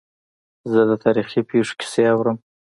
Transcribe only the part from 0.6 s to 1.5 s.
زه د تاریخي